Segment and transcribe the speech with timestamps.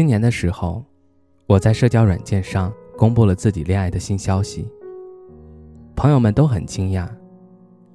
[0.00, 0.82] 今年的时候，
[1.46, 4.66] 我在社交软件上公布了自己恋爱的新消息。
[5.94, 7.06] 朋友们都很惊讶，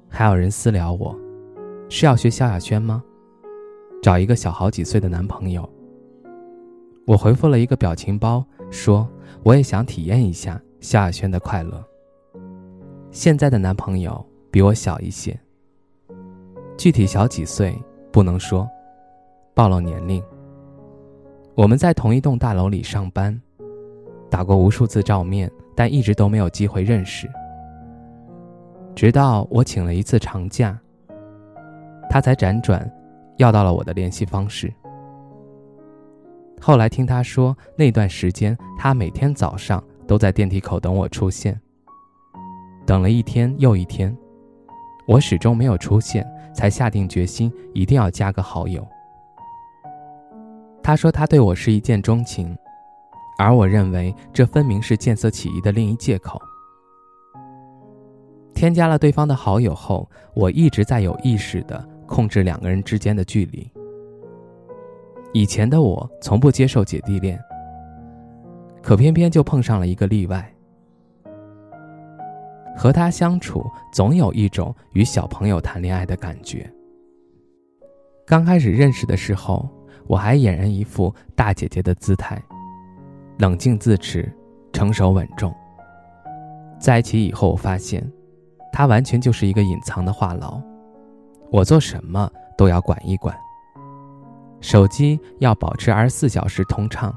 [0.08, 1.18] 还有人私聊我，
[1.88, 3.02] 是要学萧亚轩吗？
[4.00, 5.68] 找一个小好几岁的男朋友。
[7.08, 9.08] 我回复了一个表情包，说
[9.42, 11.84] 我也想体验一下萧亚轩的快乐。
[13.10, 15.36] 现在的男朋友比我小一些，
[16.78, 17.76] 具体小几岁
[18.12, 18.64] 不能说，
[19.54, 20.22] 暴露年龄。
[21.56, 23.40] 我们在同一栋大楼里上班，
[24.28, 27.26] 打过无数次照面，但一直都没有机会认识。
[28.94, 30.78] 直到我请了一次长假，
[32.10, 32.86] 他才辗转
[33.38, 34.70] 要到了我的联系方式。
[36.60, 41.58] 后来听他说，那段时间他每天早上都在电梯口等我出现，
[42.84, 44.14] 等了一天又一天，
[45.08, 48.86] 我始终没有出现，才下定决心一定要加个好友。
[50.86, 52.56] 他说他对我是一见钟情，
[53.40, 56.40] 而我认为这分明是见色起意的另一借口。
[58.54, 63.68] 添加了对方的好友后，我一直在有意识地控制两个人之间的距离。
[65.32, 67.36] 以前的我从不接受姐弟恋，
[68.80, 70.54] 可偏偏就碰上了一个例外。
[72.76, 76.72] 和他相处，总有一种与小朋友谈恋爱的感觉。
[78.24, 79.68] 刚开始认识的时候。
[80.06, 82.40] 我还俨然一副大姐姐的姿态，
[83.38, 84.32] 冷静自持，
[84.72, 85.54] 成熟稳重。
[86.78, 88.06] 在一起以后，我发现，
[88.72, 90.62] 他完全就是一个隐藏的话痨，
[91.50, 93.34] 我做什么都要管一管。
[94.60, 97.14] 手机要保持二十四小时通畅，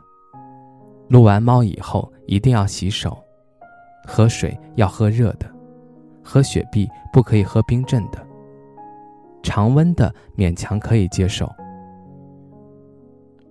[1.07, 3.17] 撸完猫以后一定要洗手，
[4.05, 5.49] 喝水要喝热的，
[6.23, 8.25] 喝雪碧不可以喝冰镇的，
[9.41, 11.49] 常温的勉强可以接受。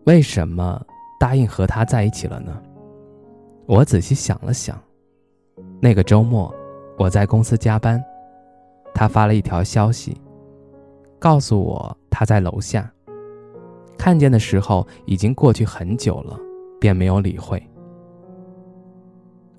[0.09, 0.83] 为什么
[1.21, 2.63] 答应和他在一起了呢？
[3.67, 4.83] 我仔细想了想，
[5.83, 6.51] 那个周末
[6.97, 8.03] 我在公司加班，
[8.95, 10.19] 他发了一条消息，
[11.19, 12.91] 告诉我他在楼下。
[13.99, 16.41] 看见的时候已经过去很久了，
[16.81, 17.63] 便没有理会。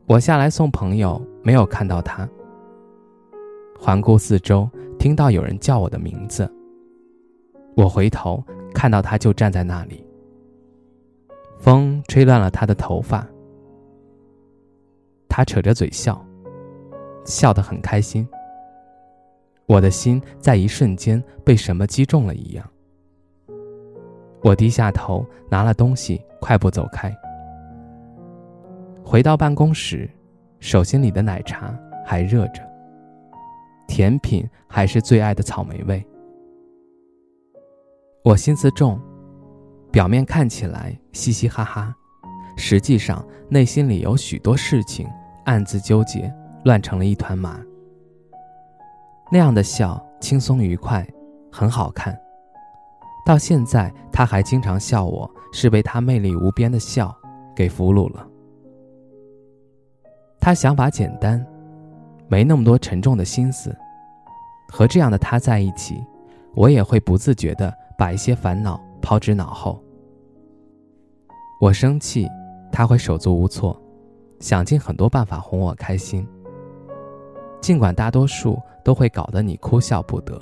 [0.07, 2.27] 我下来送朋友，没有看到他。
[3.79, 4.67] 环顾四周，
[4.97, 6.51] 听到有人叫我的名字，
[7.75, 8.43] 我回头
[8.73, 10.03] 看到他就站在那里。
[11.59, 13.27] 风吹乱了他的头发，
[15.27, 16.25] 他扯着嘴笑，
[17.25, 18.27] 笑得很开心。
[19.65, 22.65] 我的心在一瞬间被什么击中了一样。
[24.41, 27.13] 我低下头拿了东西，快步走开。
[29.03, 30.09] 回到办公室，
[30.59, 32.63] 手心里的奶茶还热着，
[33.85, 36.03] 甜品还是最爱的草莓味。
[38.23, 38.99] 我心思重。
[39.91, 41.95] 表面看起来嘻嘻哈哈，
[42.55, 45.07] 实际上内心里有许多事情
[45.45, 46.31] 暗自纠结，
[46.63, 47.59] 乱成了一团麻。
[49.31, 51.07] 那样的笑轻松愉快，
[51.51, 52.17] 很好看。
[53.25, 57.15] 到现在他还经常笑我是被他魅力无边的笑
[57.55, 58.27] 给俘虏了。
[60.39, 61.45] 他想法简单，
[62.27, 63.75] 没那么多沉重的心思。
[64.71, 66.03] 和这样的他在一起，
[66.55, 68.79] 我也会不自觉地把一些烦恼。
[69.01, 69.83] 抛之脑后。
[71.61, 72.27] 我生气，
[72.71, 73.79] 他会手足无措，
[74.39, 76.25] 想尽很多办法哄我开心。
[77.59, 80.41] 尽管大多数都会搞得你哭笑不得。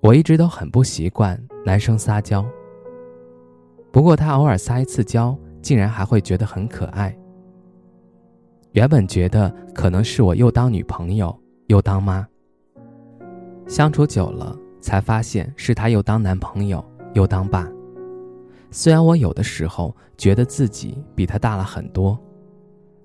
[0.00, 2.44] 我一直都很不习惯男生撒娇。
[3.92, 7.16] 不过他偶尔撒一次娇，竟然还会觉得很可爱。
[8.72, 11.38] 原本觉得可能是我又当女朋友
[11.68, 12.26] 又当妈，
[13.68, 16.84] 相处久了才发现是他又当男朋友。
[17.14, 17.70] 又当爸，
[18.70, 22.18] 虽然我有的时候觉得自己比他大了很多，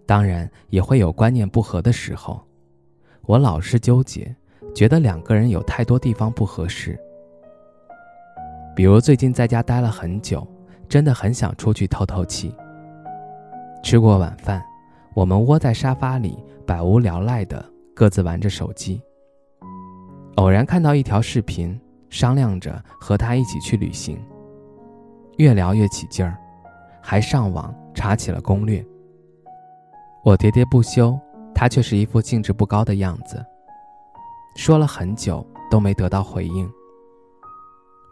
[0.05, 2.41] 当然也会有观念不合的时候。
[3.23, 4.33] 我老是纠结，
[4.73, 6.97] 觉得两个人有太多地方不合适。
[8.73, 10.47] 比如最近在家待了很久，
[10.87, 12.55] 真的很想出去透透气。
[13.83, 14.63] 吃过晚饭，
[15.13, 17.63] 我们窝在沙发里，百无聊赖的
[17.93, 19.01] 各自玩着手机。
[20.35, 21.77] 偶然看到一条视频。
[22.09, 24.17] 商量着和他一起去旅行，
[25.37, 26.37] 越聊越起劲儿，
[27.01, 28.85] 还上网查起了攻略。
[30.23, 31.17] 我喋喋不休，
[31.53, 33.45] 他却是一副兴致不高的样子，
[34.55, 36.69] 说了很久都没得到回应。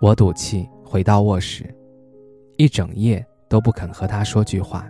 [0.01, 1.73] 我赌气回到卧室，
[2.57, 4.85] 一整夜都不肯和他说句话。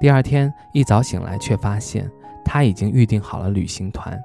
[0.00, 2.10] 第二天一早醒来，却发现
[2.44, 4.18] 他已经预定好了旅行团。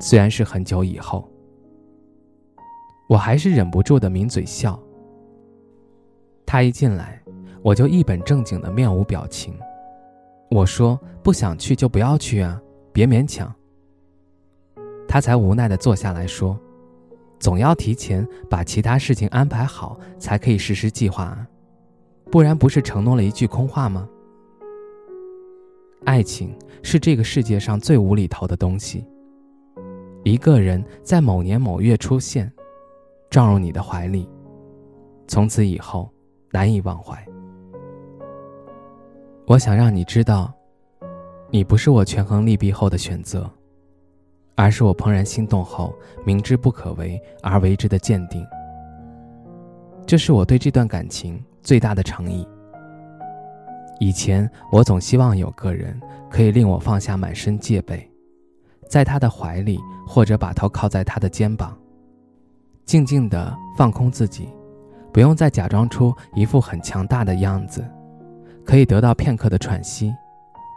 [0.00, 1.28] 虽然是很久以后，
[3.08, 4.78] 我还是忍不住的抿嘴笑。
[6.46, 7.20] 他一进来，
[7.62, 9.54] 我就一本正经的面无表情。
[10.50, 12.60] 我说不想去就不要去啊，
[12.92, 13.52] 别勉强。
[15.08, 16.58] 他才无奈的坐下来说
[17.38, 21.46] ：“总要提前把其他事情安排好，才可以实施计划啊，
[22.30, 24.08] 不然不是承诺了一句空话吗？”
[26.04, 29.06] 爱情是这个世界上最无厘头的东西。
[30.24, 32.52] 一个人在某年某月出现，
[33.32, 34.28] 撞入你的怀里，
[35.26, 36.06] 从此以后
[36.50, 37.16] 难以忘怀。
[39.46, 40.52] 我想让你知道，
[41.48, 43.50] 你不是我权衡利弊后的选择，
[44.54, 45.94] 而是我怦然心动后
[46.26, 48.46] 明知不可为而为之的鉴定。
[50.04, 52.46] 这是我对这段感情最大的诚意。
[53.98, 58.06] 以前我总希望有个人可以令我放下满身戒备。
[58.90, 61.74] 在他的怀里，或者把头靠在他的肩膀，
[62.84, 64.48] 静静地放空自己，
[65.12, 67.84] 不用再假装出一副很强大的样子，
[68.64, 70.12] 可以得到片刻的喘息。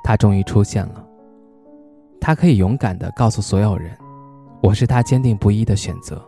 [0.03, 1.05] 他终于出现了，
[2.21, 3.91] 他可以勇敢地告诉所有人，
[4.61, 6.23] 我是他坚定不移的选择。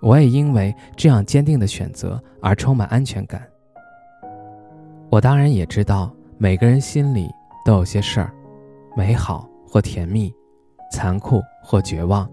[0.00, 3.42] 我也因为这样坚定的选择而充满安全感。
[5.10, 7.28] 我当然也知道，每个人心里
[7.64, 8.32] 都有些事儿，
[8.96, 10.32] 美好或甜蜜。
[10.90, 12.26] 残酷或绝望，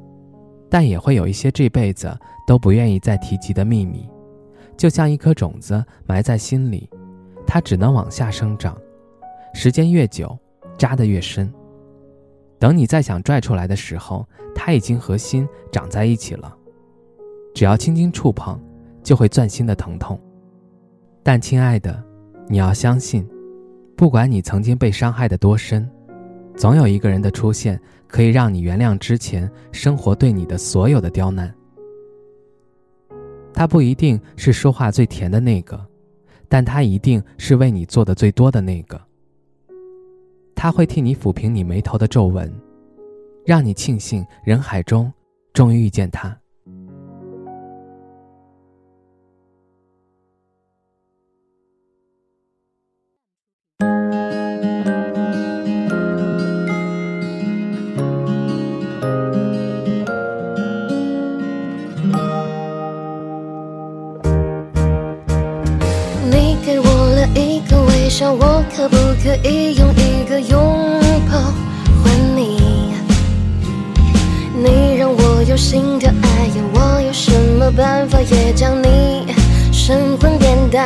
[0.70, 2.18] 但也会有一些这辈子
[2.48, 4.10] 都不愿意再提及的秘密，
[4.76, 6.90] 就像一颗种子埋在心里，
[7.46, 8.78] 它只能往下生长，
[9.54, 10.38] 时间越久，
[10.78, 11.52] 扎得越深。
[12.58, 16.56] 等你再想拽出来的时候，它已经和心长在一起了，
[17.54, 18.60] 只要轻轻触碰，
[19.04, 20.20] 就会钻心的疼痛。
[21.22, 22.04] 但亲爱的，
[22.48, 23.28] 你要相信，
[23.96, 25.90] 不管你曾经被伤害的多深。
[26.56, 31.54] 总有一个人的出现，可以让你原谅之前生活对你的所有的刁难。
[33.54, 35.80] 他不一定是说话最甜的那个，
[36.50, 39.02] 但他一定是为你做的最多的那个。
[40.54, 42.54] 他会替你抚平你眉头的皱纹，
[43.46, 45.12] 让你庆幸人海中
[45.54, 46.38] 终于遇见他。
[68.18, 70.58] 笑，我可不可以用一个拥
[71.30, 71.38] 抱
[72.02, 72.94] 换你？
[74.56, 77.30] 你让我有心的爱，我有什
[77.60, 79.26] 么办法也将你
[79.70, 80.80] 神魂颠倒？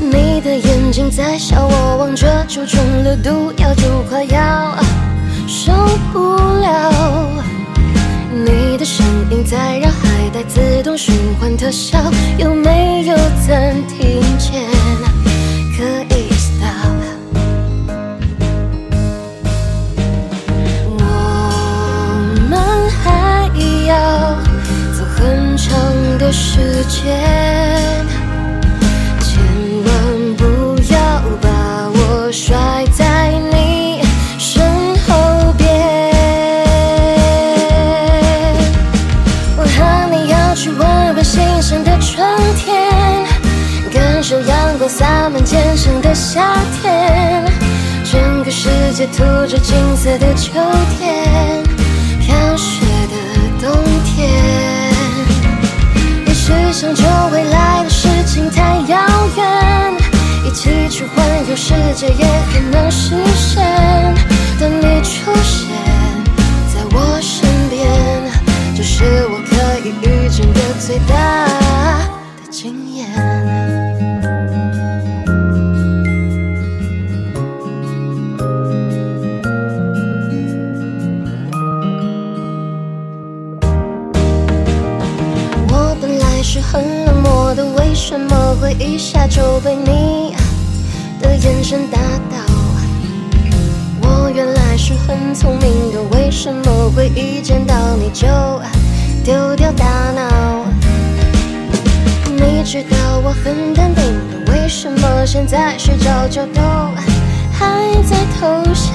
[0.00, 4.76] 你的眼睛在笑，我望着就中了毒药，就快要
[5.48, 5.72] 受
[6.12, 6.92] 不了。
[8.32, 11.98] 你的声音在绕海带自动循环特效，
[12.38, 14.85] 有没有暂停键？
[27.06, 27.14] 千
[29.84, 30.42] 万不
[30.92, 34.02] 要把我甩在你
[34.38, 34.60] 身
[35.06, 35.64] 后边。
[39.56, 43.24] 我和你要去闻闻新鲜的春天，
[43.92, 47.44] 感受阳光洒满肩上的夏天，
[48.02, 50.50] 整个世界涂着金色的秋
[50.98, 51.85] 天。
[56.78, 57.02] 想着
[57.32, 58.98] 未来的事情太遥
[59.34, 59.94] 远，
[60.44, 63.85] 一起去环游世界也很难实现。
[86.56, 90.34] 是很冷漠的，为什么会一下就被你
[91.20, 91.98] 的眼神打
[92.30, 92.38] 倒？
[94.00, 98.26] 我原来是很聪明的，为什么会一见到你就
[99.22, 100.64] 丢掉大脑？
[102.30, 104.02] 你知道我很淡定
[104.46, 106.62] 的，为什么现在睡着觉都
[107.52, 108.94] 还在偷笑？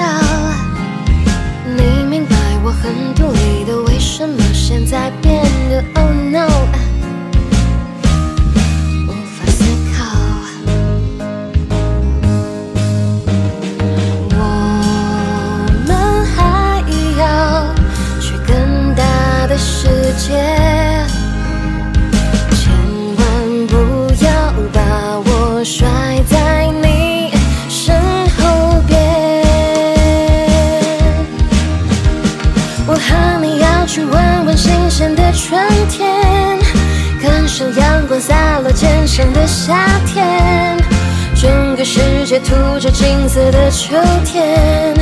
[41.82, 44.94] 个世界涂着金色的秋天，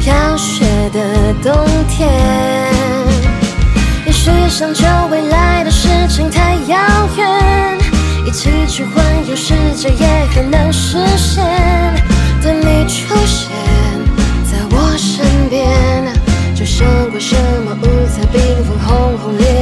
[0.00, 2.08] 飘雪的冬天。
[4.06, 6.78] 也许想着未来的事情太遥
[7.16, 7.78] 远，
[8.24, 11.44] 一起去环游世界也很难实现。
[12.40, 13.50] 等你出现
[14.44, 16.14] 在我身边，
[16.54, 17.34] 就胜过什
[17.64, 19.59] 么五彩缤纷、轰轰烈